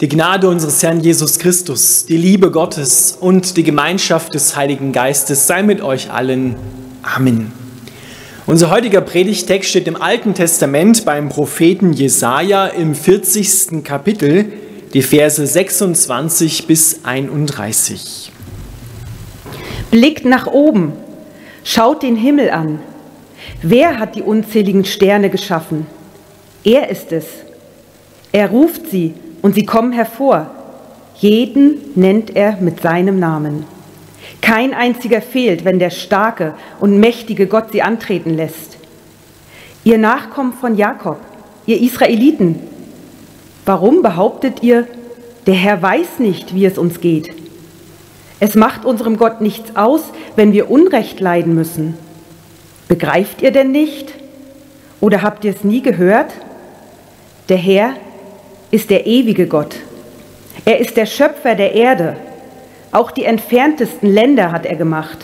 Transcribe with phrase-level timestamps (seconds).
[0.00, 5.46] Die Gnade unseres Herrn Jesus Christus, die Liebe Gottes und die Gemeinschaft des Heiligen Geistes
[5.46, 6.56] sei mit euch allen.
[7.02, 7.52] Amen.
[8.46, 13.84] Unser heutiger Predigtext steht im Alten Testament beim Propheten Jesaja im 40.
[13.84, 14.50] Kapitel,
[14.94, 18.32] die Verse 26 bis 31.
[19.90, 20.94] Blickt nach oben,
[21.62, 22.80] schaut den Himmel an.
[23.60, 25.86] Wer hat die unzähligen Sterne geschaffen?
[26.64, 27.26] Er ist es.
[28.32, 29.12] Er ruft sie
[29.42, 30.46] und sie kommen hervor.
[31.16, 33.64] Jeden nennt er mit seinem Namen.
[34.40, 38.78] Kein einziger fehlt, wenn der starke und mächtige Gott sie antreten lässt.
[39.84, 41.18] Ihr Nachkommen von Jakob,
[41.66, 42.58] ihr Israeliten,
[43.66, 44.86] warum behauptet ihr,
[45.46, 47.34] der Herr weiß nicht, wie es uns geht?
[48.40, 50.02] Es macht unserem Gott nichts aus,
[50.36, 51.94] wenn wir Unrecht leiden müssen.
[52.88, 54.14] Begreift ihr denn nicht?
[55.00, 56.32] Oder habt ihr es nie gehört?
[57.48, 57.94] Der Herr
[58.70, 59.76] ist der ewige Gott.
[60.64, 62.16] Er ist der Schöpfer der Erde.
[62.92, 65.18] Auch die entferntesten Länder hat er gemacht.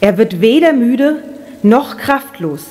[0.00, 1.22] Er wird weder müde
[1.62, 2.64] noch kraftlos.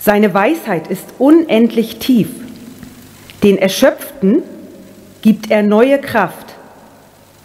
[0.00, 2.28] Seine Weisheit ist unendlich tief.
[3.42, 4.42] Den Erschöpften
[5.22, 6.54] gibt er neue Kraft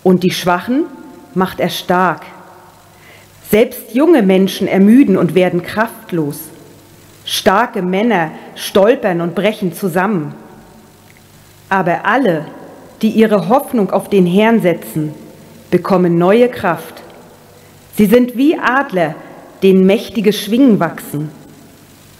[0.01, 0.85] und die Schwachen
[1.33, 2.21] macht er stark.
[3.49, 6.39] Selbst junge Menschen ermüden und werden kraftlos.
[7.25, 10.33] Starke Männer stolpern und brechen zusammen.
[11.69, 12.45] Aber alle,
[13.01, 15.13] die ihre Hoffnung auf den Herrn setzen,
[15.71, 17.01] bekommen neue Kraft.
[17.97, 19.15] Sie sind wie Adler,
[19.61, 21.29] denen mächtige Schwingen wachsen.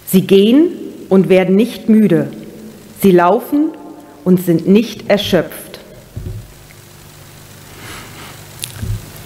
[0.07, 0.69] Sie gehen
[1.09, 2.31] und werden nicht müde.
[3.01, 3.69] Sie laufen
[4.23, 5.79] und sind nicht erschöpft.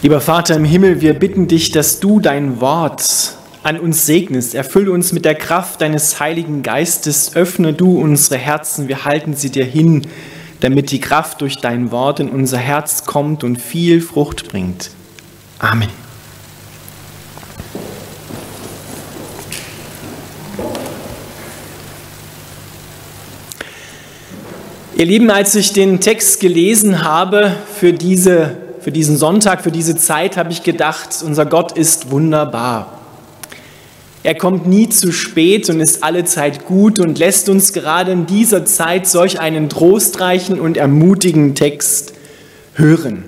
[0.01, 3.36] Lieber Vater im Himmel, wir bitten dich, dass du dein Wort
[3.67, 4.55] an uns segnest.
[4.55, 7.35] Erfülle uns mit der Kraft deines Heiligen Geistes.
[7.35, 8.87] Öffne du unsere Herzen.
[8.87, 10.07] Wir halten sie dir hin,
[10.61, 14.91] damit die Kraft durch dein Wort in unser Herz kommt und viel Frucht bringt.
[15.59, 15.89] Amen.
[24.95, 29.97] Ihr Lieben, als ich den Text gelesen habe für, diese, für diesen Sonntag, für diese
[29.97, 32.96] Zeit, habe ich gedacht, unser Gott ist wunderbar.
[34.27, 38.25] Er kommt nie zu spät und ist alle Zeit gut und lässt uns gerade in
[38.25, 42.11] dieser Zeit solch einen trostreichen und ermutigenden Text
[42.73, 43.23] hören.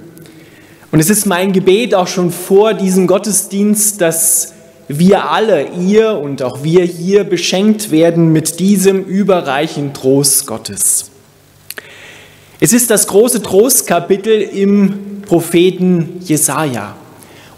[0.91, 4.51] Und es ist mein Gebet auch schon vor diesem Gottesdienst, dass
[4.89, 11.11] wir alle, ihr und auch wir hier, beschenkt werden mit diesem überreichen Trost Gottes.
[12.59, 16.97] Es ist das große Trostkapitel im Propheten Jesaja.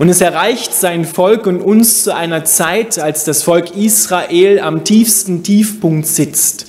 [0.01, 4.83] Und es erreicht sein Volk und uns zu einer Zeit, als das Volk Israel am
[4.83, 6.65] tiefsten Tiefpunkt sitzt.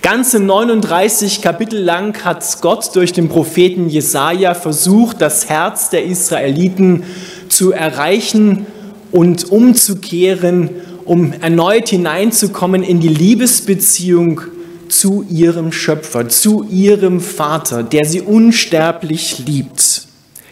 [0.00, 7.02] Ganze 39 Kapitel lang hat Gott durch den Propheten Jesaja versucht, das Herz der Israeliten
[7.48, 8.66] zu erreichen
[9.10, 10.70] und umzukehren,
[11.04, 14.42] um erneut hineinzukommen in die Liebesbeziehung
[14.88, 20.06] zu ihrem Schöpfer, zu ihrem Vater, der sie unsterblich liebt.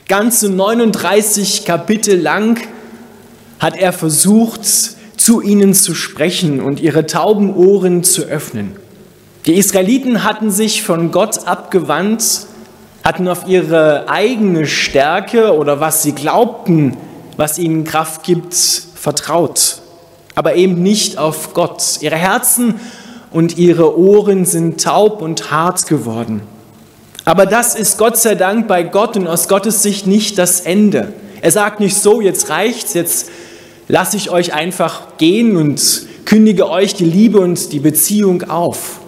[0.06, 2.60] Ganze 39 Kapitel lang
[3.58, 4.60] hat er versucht,
[5.16, 8.76] zu ihnen zu sprechen und ihre tauben Ohren zu öffnen.
[9.46, 12.46] Die Israeliten hatten sich von Gott abgewandt,
[13.02, 16.98] hatten auf ihre eigene Stärke oder was sie glaubten,
[17.38, 19.78] was ihnen Kraft gibt, vertraut,
[20.34, 22.02] aber eben nicht auf Gott.
[22.02, 22.74] Ihre Herzen
[23.30, 26.42] und ihre Ohren sind taub und hart geworden.
[27.24, 31.14] Aber das ist Gott sei Dank bei Gott und aus Gottes Sicht nicht das Ende.
[31.40, 33.30] Er sagt nicht so, jetzt reicht's, jetzt
[33.88, 39.00] lasse ich euch einfach gehen und kündige euch die Liebe und die Beziehung auf.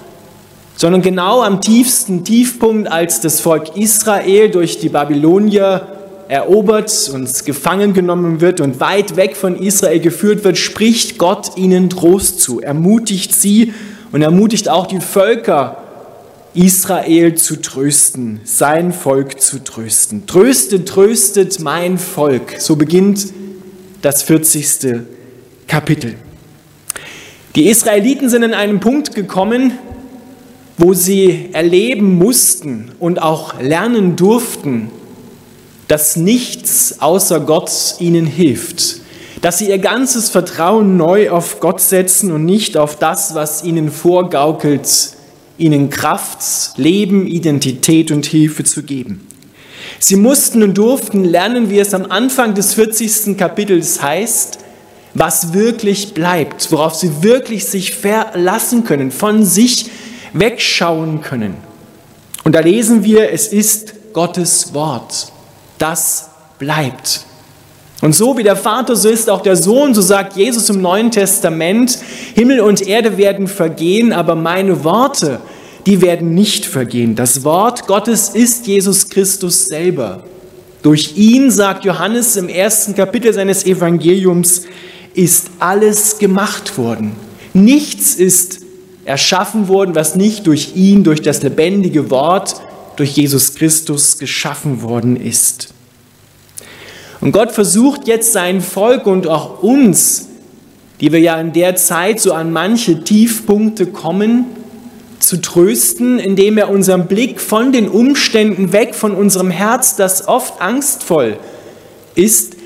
[0.76, 5.86] Sondern genau am tiefsten Tiefpunkt, als das Volk Israel durch die Babylonier
[6.28, 11.88] erobert und gefangen genommen wird und weit weg von Israel geführt wird, spricht Gott ihnen
[11.90, 13.74] Trost zu, ermutigt sie
[14.12, 15.85] und ermutigt auch die Völker,
[16.56, 20.26] Israel zu trösten, sein Volk zu trösten.
[20.26, 22.56] Tröstet, tröstet mein Volk.
[22.58, 23.26] So beginnt
[24.02, 25.02] das 40.
[25.68, 26.14] Kapitel.
[27.54, 29.72] Die Israeliten sind in einen Punkt gekommen,
[30.78, 34.90] wo sie erleben mussten und auch lernen durften,
[35.88, 39.00] dass nichts außer Gott ihnen hilft,
[39.42, 43.90] dass sie ihr ganzes Vertrauen neu auf Gott setzen und nicht auf das, was ihnen
[43.90, 45.15] vorgaukelt,
[45.58, 49.26] ihnen Kraft, Leben, Identität und Hilfe zu geben.
[49.98, 53.36] Sie mussten und durften lernen, wie es am Anfang des 40.
[53.36, 54.58] Kapitels heißt,
[55.14, 59.90] was wirklich bleibt, worauf sie wirklich sich verlassen können, von sich
[60.32, 61.54] wegschauen können.
[62.44, 65.32] Und da lesen wir, es ist Gottes Wort.
[65.78, 67.25] Das bleibt.
[68.02, 71.10] Und so wie der Vater, so ist auch der Sohn, so sagt Jesus im Neuen
[71.10, 71.98] Testament,
[72.34, 75.40] Himmel und Erde werden vergehen, aber meine Worte,
[75.86, 77.14] die werden nicht vergehen.
[77.14, 80.24] Das Wort Gottes ist Jesus Christus selber.
[80.82, 84.62] Durch ihn, sagt Johannes im ersten Kapitel seines Evangeliums,
[85.14, 87.12] ist alles gemacht worden.
[87.54, 88.60] Nichts ist
[89.06, 92.60] erschaffen worden, was nicht durch ihn, durch das lebendige Wort,
[92.96, 95.68] durch Jesus Christus geschaffen worden ist.
[97.20, 100.28] Und Gott versucht jetzt sein Volk und auch uns,
[101.00, 104.46] die wir ja in der Zeit so an manche Tiefpunkte kommen,
[105.18, 110.60] zu trösten, indem er unseren Blick von den Umständen weg, von unserem Herz, das oft
[110.60, 111.38] angstvoll
[112.14, 112.56] ist,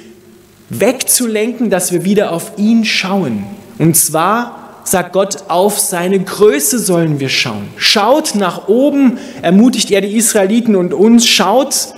[0.68, 3.44] wegzulenken, dass wir wieder auf ihn schauen.
[3.78, 7.68] Und zwar sagt Gott, auf seine Größe sollen wir schauen.
[7.76, 11.94] Schaut nach oben, ermutigt er die Israeliten und uns, schaut,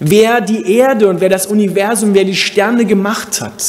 [0.00, 3.62] wer die Erde und wer das Universum, wer die Sterne gemacht hat.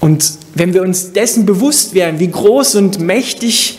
[0.00, 3.78] Und wenn wir uns dessen bewusst wären, wie groß und mächtig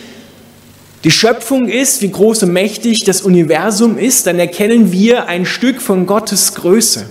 [1.03, 5.81] die Schöpfung ist, wie groß und mächtig das Universum ist, dann erkennen wir ein Stück
[5.81, 7.09] von Gottes Größe.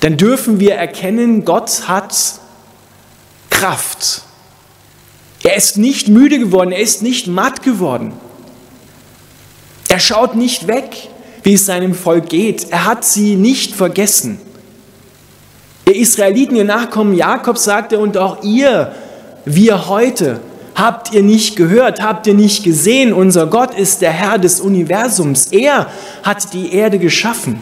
[0.00, 2.14] Dann dürfen wir erkennen, Gott hat
[3.48, 4.22] Kraft.
[5.42, 8.12] Er ist nicht müde geworden, er ist nicht matt geworden.
[9.88, 11.08] Er schaut nicht weg,
[11.46, 12.72] wie es seinem Volk geht.
[12.72, 14.40] Er hat sie nicht vergessen.
[15.86, 18.90] Ihr Israeliten, ihr Nachkommen Jakob sagte, und auch ihr,
[19.44, 20.40] wir heute,
[20.74, 25.46] habt ihr nicht gehört, habt ihr nicht gesehen, unser Gott ist der Herr des Universums.
[25.52, 25.86] Er
[26.24, 27.60] hat die Erde geschaffen.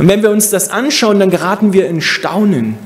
[0.00, 2.76] Und wenn wir uns das anschauen, dann geraten wir in Staunen.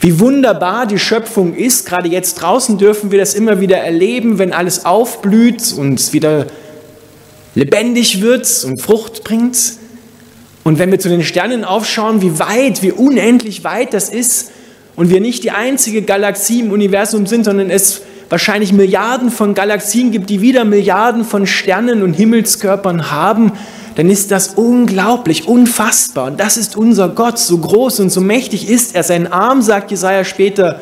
[0.00, 4.52] Wie wunderbar die Schöpfung ist, gerade jetzt draußen dürfen wir das immer wieder erleben, wenn
[4.52, 6.48] alles aufblüht und wieder
[7.54, 9.56] lebendig wird und Frucht bringt.
[10.64, 14.52] Und wenn wir zu den Sternen aufschauen, wie weit, wie unendlich weit das ist
[14.96, 20.10] und wir nicht die einzige Galaxie im Universum sind, sondern es wahrscheinlich Milliarden von Galaxien
[20.10, 23.52] gibt, die wieder Milliarden von Sternen und Himmelskörpern haben,
[23.96, 26.28] dann ist das unglaublich, unfassbar.
[26.28, 29.02] Und das ist unser Gott, so groß und so mächtig ist er.
[29.02, 30.80] Sein Arm, sagt Jesaja später,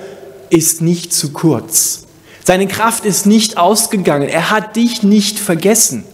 [0.49, 2.05] ist nicht zu kurz.
[2.45, 4.29] Seine Kraft ist nicht ausgegangen.
[4.29, 6.05] Er hat dich nicht vergessen.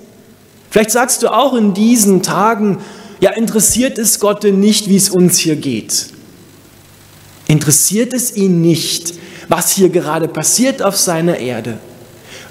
[0.71, 2.79] Vielleicht sagst du auch in diesen Tagen,
[3.21, 6.09] ja, interessiert es Gott denn nicht, wie es uns hier geht?
[7.49, 9.15] Interessiert es ihn nicht,
[9.49, 11.79] was hier gerade passiert auf seiner Erde?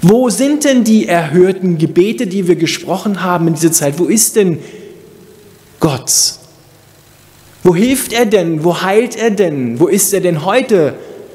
[0.02, 3.98] Wo sind denn die erhörten Gebete, die wir gesprochen haben in dieser Zeit?
[3.98, 4.58] Wo ist denn
[5.80, 6.10] Gott?
[7.62, 8.64] Wo hilft er denn?
[8.64, 9.80] Wo heilt er denn?
[9.80, 10.94] Wo ist er denn heute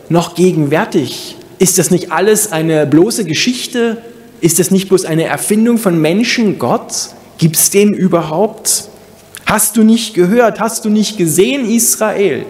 [0.10, 1.36] noch gegenwärtig?
[1.60, 3.98] Ist das nicht alles eine bloße Geschichte?
[4.42, 6.60] Ist das nicht bloß eine Erfindung von Menschen?
[6.60, 7.10] Gott?
[7.38, 8.90] Gibt es den überhaupt?
[9.46, 10.60] Hast du nicht gehört?
[10.60, 12.46] Hast du nicht gesehen, Israel?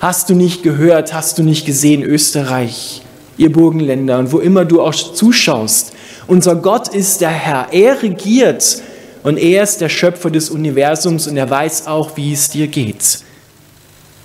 [0.00, 1.12] Hast du nicht gehört?
[1.12, 3.02] Hast du nicht gesehen, Österreich?
[3.36, 5.92] ihr Burgenländer und wo immer du auch zuschaust.
[6.26, 7.68] Unser Gott ist der Herr.
[7.72, 8.82] Er regiert
[9.22, 13.20] und er ist der Schöpfer des Universums und er weiß auch, wie es dir geht.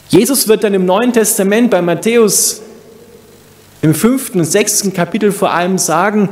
[0.10, 2.62] Jesus wird dann im Neuen Testament bei Matthäus
[3.82, 6.30] im fünften und sechsten Kapitel vor allem sagen,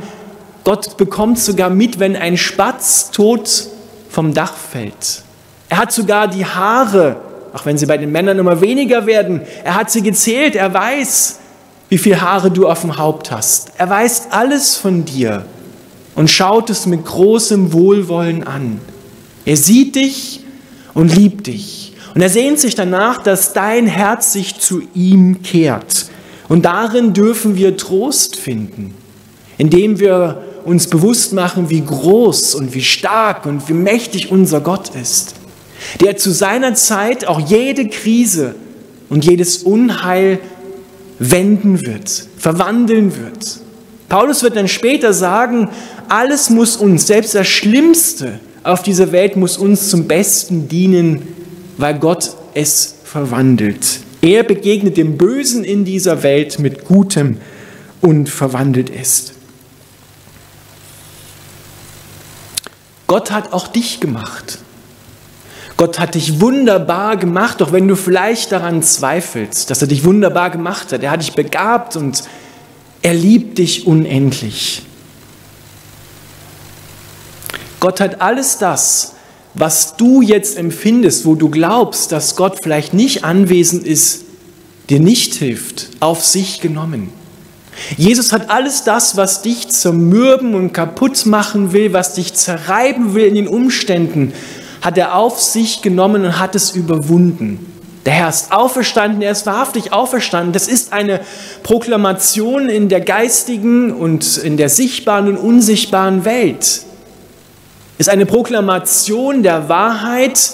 [0.66, 3.68] Gott bekommt sogar mit, wenn ein Spatz tot
[4.10, 5.22] vom Dach fällt.
[5.68, 7.18] Er hat sogar die Haare,
[7.54, 11.38] auch wenn sie bei den Männern immer weniger werden, er hat sie gezählt, er weiß,
[11.88, 13.74] wie viel Haare du auf dem Haupt hast.
[13.78, 15.44] Er weiß alles von dir
[16.16, 18.80] und schaut es mit großem Wohlwollen an.
[19.44, 20.44] Er sieht dich
[20.94, 21.92] und liebt dich.
[22.16, 26.06] Und er sehnt sich danach, dass dein Herz sich zu ihm kehrt.
[26.48, 28.94] Und darin dürfen wir Trost finden,
[29.58, 34.90] indem wir uns bewusst machen, wie groß und wie stark und wie mächtig unser Gott
[35.00, 35.34] ist,
[36.00, 38.56] der zu seiner Zeit auch jede Krise
[39.08, 40.40] und jedes Unheil
[41.18, 43.60] wenden wird, verwandeln wird.
[44.08, 45.68] Paulus wird dann später sagen,
[46.08, 51.22] alles muss uns, selbst das Schlimmste auf dieser Welt muss uns zum Besten dienen,
[51.78, 54.00] weil Gott es verwandelt.
[54.20, 57.36] Er begegnet dem Bösen in dieser Welt mit Gutem
[58.00, 59.35] und verwandelt es.
[63.06, 64.58] Gott hat auch dich gemacht.
[65.76, 70.50] Gott hat dich wunderbar gemacht, auch wenn du vielleicht daran zweifelst, dass er dich wunderbar
[70.50, 71.02] gemacht hat.
[71.02, 72.24] Er hat dich begabt und
[73.02, 74.82] er liebt dich unendlich.
[77.78, 79.12] Gott hat alles das,
[79.54, 84.24] was du jetzt empfindest, wo du glaubst, dass Gott vielleicht nicht anwesend ist,
[84.88, 87.12] dir nicht hilft, auf sich genommen.
[87.96, 93.24] Jesus hat alles das, was dich zermürben und kaputt machen will, was dich zerreiben will
[93.24, 94.32] in den Umständen,
[94.80, 97.72] hat er auf sich genommen und hat es überwunden.
[98.06, 100.52] Der Herr ist auferstanden, er ist wahrhaftig auferstanden.
[100.52, 101.20] Das ist eine
[101.64, 106.82] Proklamation in der geistigen und in der sichtbaren und unsichtbaren Welt.
[107.98, 110.52] Ist eine Proklamation der Wahrheit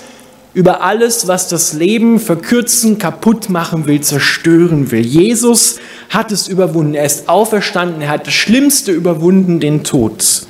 [0.54, 5.04] über alles, was das Leben verkürzen, kaputt machen will, zerstören will.
[5.04, 5.78] Jesus
[6.10, 6.94] hat es überwunden.
[6.94, 8.02] Er ist auferstanden.
[8.02, 10.46] Er hat das Schlimmste überwunden, den Tod.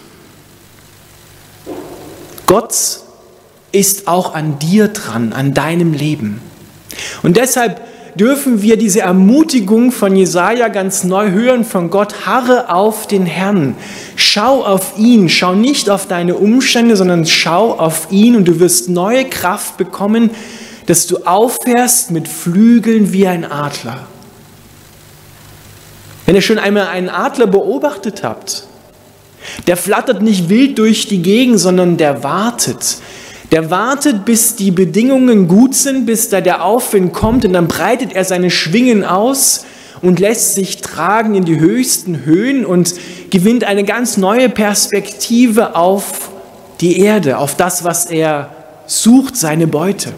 [2.47, 2.75] Gott
[3.71, 6.41] ist auch an dir dran, an deinem Leben.
[7.23, 7.81] Und deshalb
[8.15, 12.27] dürfen wir diese Ermutigung von Jesaja ganz neu hören von Gott.
[12.27, 13.77] Harre auf den Herrn.
[14.17, 15.29] Schau auf ihn.
[15.29, 20.31] Schau nicht auf deine Umstände, sondern schau auf ihn und du wirst neue Kraft bekommen,
[20.87, 24.07] dass du auffährst mit Flügeln wie ein Adler.
[26.27, 28.65] Wenn ihr schon einmal einen Adler beobachtet habt,
[29.67, 32.99] der flattert nicht wild durch die Gegend, sondern der wartet.
[33.53, 38.15] Der wartet, bis die Bedingungen gut sind, bis da der Aufwind kommt und dann breitet
[38.15, 39.67] er seine Schwingen aus
[40.01, 42.95] und lässt sich tragen in die höchsten Höhen und
[43.29, 46.31] gewinnt eine ganz neue Perspektive auf
[46.81, 48.51] die Erde, auf das, was er
[48.87, 50.15] sucht, seine Beute.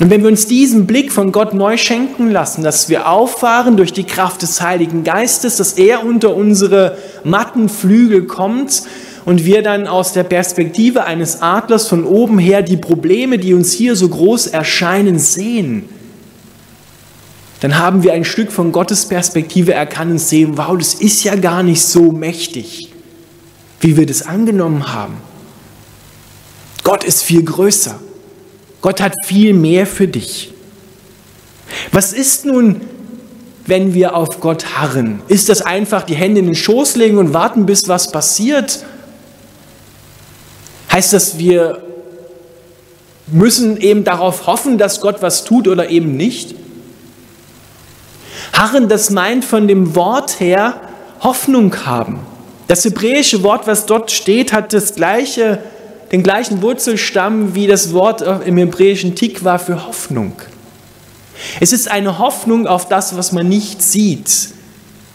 [0.00, 3.92] Und wenn wir uns diesen Blick von Gott neu schenken lassen, dass wir auffahren durch
[3.92, 8.84] die Kraft des Heiligen Geistes, dass er unter unsere matten Flügel kommt
[9.24, 13.72] und wir dann aus der Perspektive eines Adlers von oben her die Probleme, die uns
[13.72, 15.88] hier so groß erscheinen, sehen,
[17.60, 21.34] dann haben wir ein Stück von Gottes Perspektive erkannt und sehen, wow, das ist ja
[21.34, 22.92] gar nicht so mächtig,
[23.80, 25.16] wie wir das angenommen haben.
[26.82, 27.98] Gott ist viel größer.
[28.82, 30.52] Gott hat viel mehr für dich.
[31.90, 32.82] Was ist nun,
[33.66, 35.22] wenn wir auf Gott harren?
[35.28, 38.84] Ist das einfach die Hände in den Schoß legen und warten, bis was passiert?
[40.94, 41.82] Heißt das, wir
[43.26, 46.54] müssen eben darauf hoffen, dass Gott was tut oder eben nicht?
[48.52, 50.80] Harren, das meint von dem Wort her
[51.20, 52.20] Hoffnung haben.
[52.68, 55.58] Das hebräische Wort, was dort steht, hat das gleiche,
[56.12, 60.36] den gleichen Wurzelstamm wie das Wort im hebräischen Tikva für Hoffnung.
[61.58, 64.50] Es ist eine Hoffnung auf das, was man nicht sieht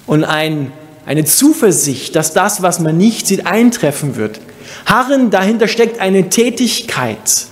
[0.08, 0.74] und ein,
[1.06, 4.42] eine Zuversicht, dass das, was man nicht sieht, eintreffen wird.
[4.90, 7.46] Harren, dahinter steckt eine Tätigkeit.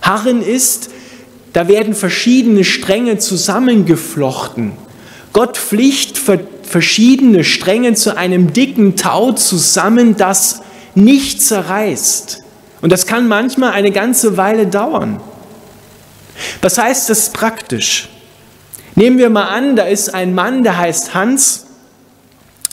[0.00, 0.90] Harren ist,
[1.52, 4.72] da werden verschiedene Stränge zusammengeflochten.
[5.34, 6.18] Gott pflicht
[6.62, 10.62] verschiedene Stränge zu einem dicken Tau zusammen, das
[10.94, 12.42] nicht zerreißt.
[12.80, 15.20] Und das kann manchmal eine ganze Weile dauern.
[16.62, 18.08] Was heißt das praktisch?
[18.94, 21.66] Nehmen wir mal an, da ist ein Mann, der heißt Hans.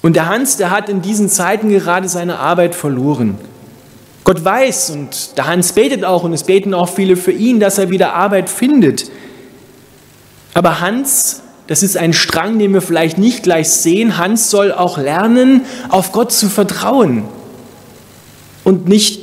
[0.02, 3.38] Und der Hans, der hat in diesen Zeiten gerade seine Arbeit verloren.
[4.26, 7.78] Gott weiß und der Hans betet auch und es beten auch viele für ihn, dass
[7.78, 9.12] er wieder Arbeit findet.
[10.56, 14.98] Aber Hans, das ist ein Strang, den wir vielleicht nicht gleich sehen, Hans soll auch
[14.98, 17.26] lernen, auf Gott zu vertrauen
[18.64, 19.22] und nicht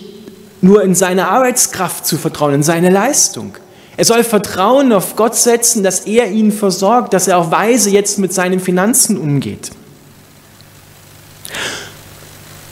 [0.61, 3.59] nur in seine Arbeitskraft zu vertrauen, in seine Leistung.
[3.97, 8.21] Er soll Vertrauen auf Gott setzen, dass er ihn versorgt, dass er auch weise jetzt
[8.21, 9.73] mit seinen Finanzen umgeht.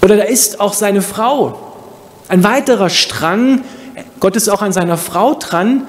[0.00, 1.69] Oder da ist auch seine Frau,
[2.30, 3.62] ein weiterer Strang,
[4.20, 5.82] Gott ist auch an seiner Frau dran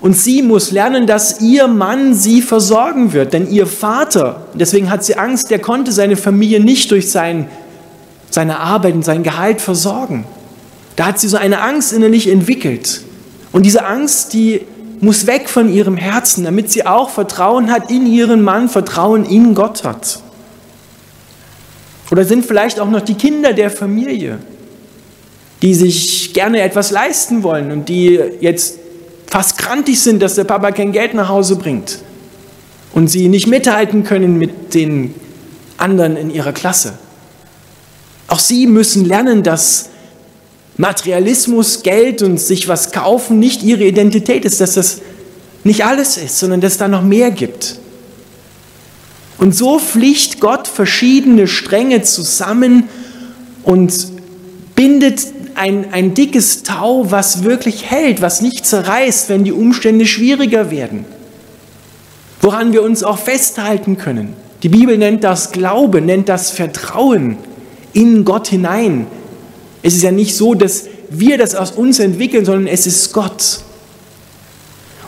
[0.00, 3.32] und sie muss lernen, dass ihr Mann sie versorgen wird.
[3.32, 7.48] Denn ihr Vater, deswegen hat sie Angst, der konnte seine Familie nicht durch sein,
[8.30, 10.24] seine Arbeit und sein Gehalt versorgen.
[10.94, 13.02] Da hat sie so eine Angst innerlich entwickelt.
[13.50, 14.60] Und diese Angst, die
[15.00, 19.56] muss weg von ihrem Herzen, damit sie auch Vertrauen hat in ihren Mann, Vertrauen in
[19.56, 20.20] Gott hat.
[22.12, 24.38] Oder sind vielleicht auch noch die Kinder der Familie
[25.62, 28.78] die sich gerne etwas leisten wollen und die jetzt
[29.26, 31.98] fast krantig sind, dass der Papa kein Geld nach Hause bringt
[32.92, 35.14] und sie nicht mithalten können mit den
[35.76, 36.94] anderen in ihrer Klasse.
[38.28, 39.90] Auch sie müssen lernen, dass
[40.76, 45.00] Materialismus, Geld und sich was kaufen nicht ihre Identität ist, dass das
[45.64, 47.78] nicht alles ist, sondern dass es da noch mehr gibt.
[49.38, 52.88] Und so pflicht Gott verschiedene Stränge zusammen
[53.64, 53.92] und
[54.74, 55.20] bindet
[55.58, 61.04] ein, ein dickes Tau, was wirklich hält, was nicht zerreißt, wenn die Umstände schwieriger werden.
[62.40, 64.34] Woran wir uns auch festhalten können.
[64.62, 67.36] Die Bibel nennt das Glaube, nennt das Vertrauen
[67.92, 69.06] in Gott hinein.
[69.82, 73.60] Es ist ja nicht so, dass wir das aus uns entwickeln, sondern es ist Gott.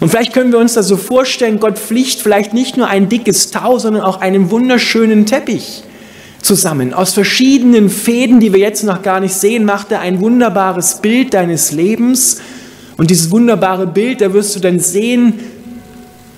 [0.00, 3.50] Und vielleicht können wir uns das so vorstellen, Gott flicht vielleicht nicht nur ein dickes
[3.50, 5.85] Tau, sondern auch einen wunderschönen Teppich
[6.42, 6.94] zusammen.
[6.94, 11.35] Aus verschiedenen Fäden, die wir jetzt noch gar nicht sehen, macht er ein wunderbares Bild
[11.35, 12.40] deines Lebens.
[12.97, 15.35] Und dieses wunderbare Bild, da wirst du dann sehen,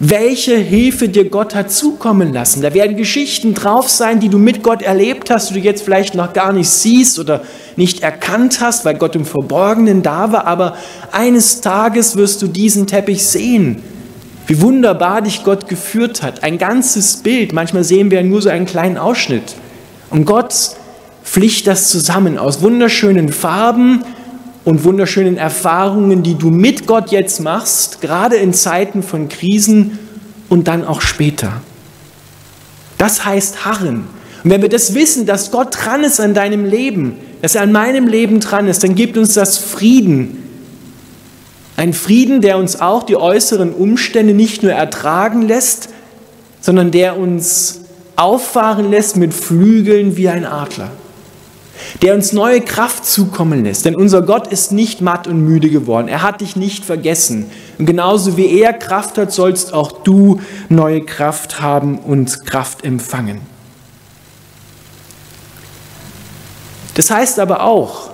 [0.04, 2.60] welche Hilfe dir Gott hat zukommen lassen.
[2.60, 6.16] Da werden Geschichten drauf sein, die du mit Gott erlebt hast, die du jetzt vielleicht
[6.16, 7.42] noch gar nicht siehst oder
[7.76, 10.48] nicht erkannt hast, weil Gott im Verborgenen da war.
[10.48, 10.76] Aber
[11.12, 13.80] eines Tages wirst du diesen Teppich sehen,
[14.48, 16.42] wie wunderbar dich Gott geführt hat.
[16.42, 17.52] Ein ganzes Bild.
[17.52, 19.54] Manchmal sehen wir nur so einen kleinen Ausschnitt.
[20.12, 20.54] Und Gott
[21.24, 24.04] pflicht das zusammen aus wunderschönen Farben
[24.64, 29.98] und wunderschönen Erfahrungen, die du mit Gott jetzt machst, gerade in Zeiten von Krisen
[30.50, 31.62] und dann auch später.
[32.98, 34.04] Das heißt harren.
[34.44, 37.72] Und wenn wir das wissen, dass Gott dran ist an deinem Leben, dass er an
[37.72, 40.42] meinem Leben dran ist, dann gibt uns das Frieden.
[41.76, 45.88] Ein Frieden, der uns auch die äußeren Umstände nicht nur ertragen lässt,
[46.60, 47.81] sondern der uns
[48.16, 50.90] auffahren lässt mit Flügeln wie ein Adler
[52.00, 53.84] der uns neue Kraft zukommen lässt.
[53.84, 56.08] Denn unser Gott ist nicht matt und müde geworden.
[56.08, 57.50] Er hat dich nicht vergessen.
[57.78, 63.40] Und genauso wie er Kraft hat, sollst auch du neue Kraft haben und Kraft empfangen.
[66.94, 68.10] Das heißt aber auch,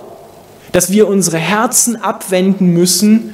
[0.71, 3.33] dass wir unsere Herzen abwenden müssen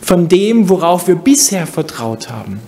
[0.00, 2.60] von dem, worauf wir bisher vertraut haben.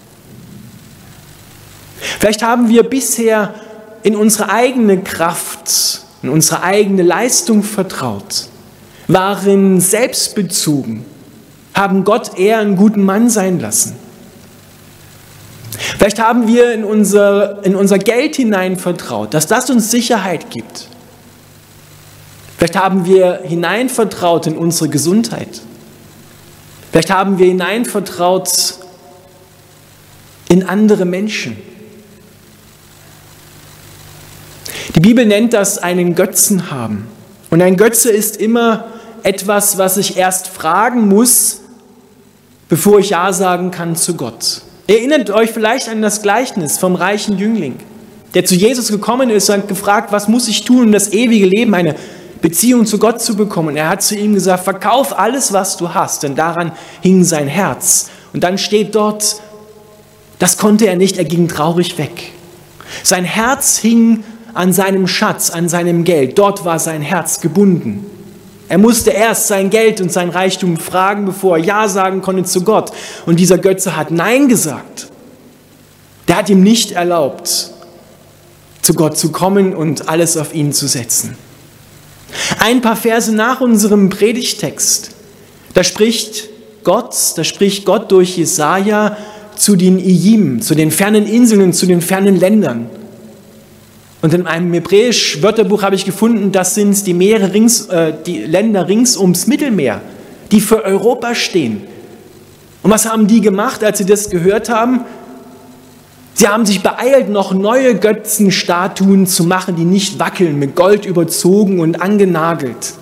[2.20, 3.54] Vielleicht haben wir bisher
[4.02, 8.48] in unsere eigene Kraft in unsere eigene Leistung vertraut,
[9.06, 11.04] waren selbstbezogen,
[11.74, 13.96] haben Gott eher einen guten Mann sein lassen.
[15.70, 20.88] Vielleicht haben wir in unser, in unser Geld hinein vertraut, dass das uns Sicherheit gibt.
[22.56, 25.60] Vielleicht haben wir hineinvertraut in unsere Gesundheit.
[26.90, 28.50] Vielleicht haben wir hineinvertraut
[30.48, 31.56] in andere Menschen.
[34.94, 37.06] Die Bibel nennt das einen Götzen haben.
[37.50, 38.86] Und ein Götze ist immer
[39.22, 41.60] etwas, was ich erst fragen muss,
[42.68, 44.62] bevor ich Ja sagen kann zu Gott.
[44.86, 47.76] Erinnert euch vielleicht an das Gleichnis vom reichen Jüngling,
[48.34, 51.74] der zu Jesus gekommen ist und gefragt, was muss ich tun, um das ewige Leben,
[51.74, 51.94] eine
[52.40, 53.68] Beziehung zu Gott zu bekommen.
[53.68, 57.48] Und er hat zu ihm gesagt, verkauf alles, was du hast, denn daran hing sein
[57.48, 58.10] Herz.
[58.32, 59.40] Und dann steht dort,
[60.38, 62.32] das konnte er nicht, er ging traurig weg.
[63.02, 64.24] Sein Herz hing
[64.58, 66.36] an seinem Schatz, an seinem Geld.
[66.36, 68.04] Dort war sein Herz gebunden.
[68.68, 72.64] Er musste erst sein Geld und sein Reichtum fragen, bevor er Ja sagen konnte zu
[72.64, 72.90] Gott.
[73.24, 75.10] Und dieser Götze hat Nein gesagt.
[76.26, 77.70] Der hat ihm nicht erlaubt,
[78.82, 81.36] zu Gott zu kommen und alles auf ihn zu setzen.
[82.58, 85.12] Ein paar Verse nach unserem Predigtext,
[85.74, 86.48] da spricht
[86.82, 89.16] Gott, da spricht Gott durch Jesaja
[89.54, 92.90] zu den Ijim, zu den fernen Inseln, zu den fernen Ländern.
[94.20, 98.38] Und in einem hebräisch Wörterbuch habe ich gefunden, das sind die, Meere rings, äh, die
[98.38, 100.00] Länder rings ums Mittelmeer,
[100.50, 101.82] die für Europa stehen.
[102.82, 105.04] Und was haben die gemacht, als sie das gehört haben?
[106.34, 111.80] Sie haben sich beeilt, noch neue Götzenstatuen zu machen, die nicht wackeln, mit Gold überzogen
[111.80, 112.94] und angenagelt.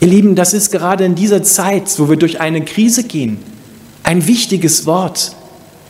[0.00, 3.38] Ihr Lieben, das ist gerade in dieser Zeit, wo wir durch eine Krise gehen,
[4.02, 5.36] ein wichtiges Wort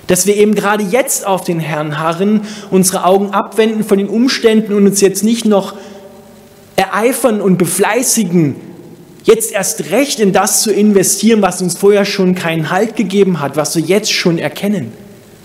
[0.06, 4.74] dass wir eben gerade jetzt auf den Herrn harren, unsere Augen abwenden von den Umständen
[4.74, 5.74] und uns jetzt nicht noch
[6.76, 8.56] ereifern und befleißigen,
[9.24, 13.56] jetzt erst recht in das zu investieren, was uns vorher schon keinen Halt gegeben hat,
[13.56, 14.92] was wir jetzt schon erkennen.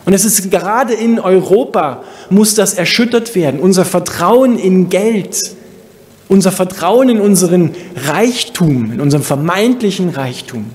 [0.06, 3.60] Und es ist gerade in Europa, muss das erschüttert werden.
[3.60, 5.54] Unser Vertrauen in Geld,
[6.30, 10.68] unser Vertrauen in unseren Reichtum, in unserem vermeintlichen Reichtum.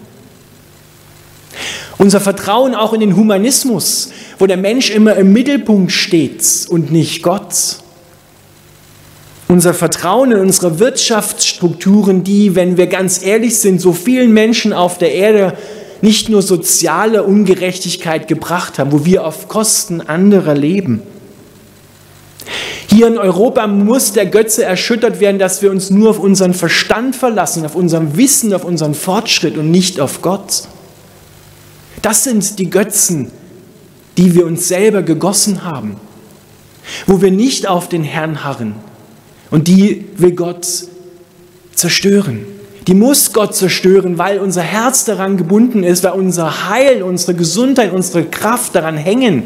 [1.99, 7.23] Unser Vertrauen auch in den Humanismus, wo der Mensch immer im Mittelpunkt steht und nicht
[7.23, 7.79] Gott.
[9.49, 14.99] Unser Vertrauen in unsere Wirtschaftsstrukturen, die, wenn wir ganz ehrlich sind, so vielen Menschen auf
[14.99, 15.57] der Erde
[16.01, 21.03] nicht nur soziale Ungerechtigkeit gebracht haben, wo wir auf Kosten anderer leben.
[22.89, 27.17] Hier in Europa muss der Götze erschüttert werden, dass wir uns nur auf unseren Verstand
[27.17, 30.65] verlassen, auf unserem Wissen, auf unseren Fortschritt und nicht auf Gott.
[32.03, 33.31] Das sind die Götzen,
[34.19, 35.97] die wir uns selber gegossen haben,
[37.07, 38.75] wo wir nicht auf den Herrn harren.
[39.51, 40.67] Und die will Gott
[41.75, 42.45] zerstören.
[42.87, 47.93] Die muss Gott zerstören, weil unser Herz daran gebunden ist, weil unser Heil, unsere Gesundheit,
[47.93, 49.45] unsere Kraft daran hängen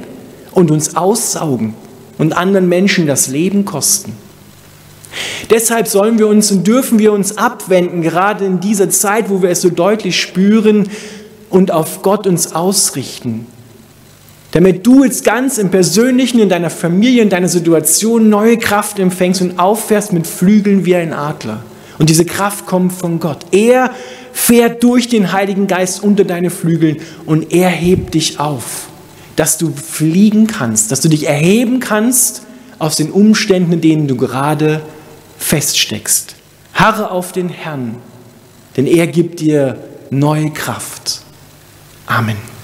[0.53, 1.75] und uns aussaugen
[2.17, 4.13] und anderen Menschen das Leben kosten.
[5.51, 9.51] Deshalb sollen wir uns und dürfen wir uns abwenden, gerade in dieser Zeit, wo wir
[9.51, 10.89] es so deutlich spüren,
[11.57, 13.47] und auf Gott uns ausrichten,
[14.51, 19.41] damit du jetzt ganz im Persönlichen, in deiner Familie, in deiner Situation neue Kraft empfängst
[19.41, 21.63] und auffährst mit Flügeln wie ein Adler.
[21.99, 23.47] Und diese Kraft kommt von Gott.
[23.53, 23.91] Er
[24.35, 28.89] fährt durch den Heiligen Geist unter deine Flügel und er hebt dich auf,
[29.37, 32.43] dass du fliegen kannst, dass du dich erheben kannst
[32.79, 34.83] aus den Umständen, in denen du gerade
[35.39, 36.35] feststeckst.
[36.75, 37.97] Harre auf den Herrn,
[38.77, 39.79] denn er gibt dir
[40.11, 41.23] neue Kraft.
[42.09, 42.56] Amen.